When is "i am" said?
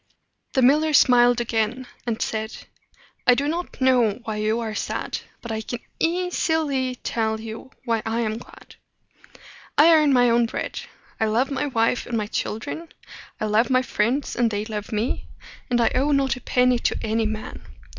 8.03-8.39